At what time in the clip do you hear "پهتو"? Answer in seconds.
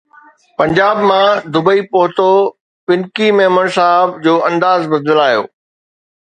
1.91-2.29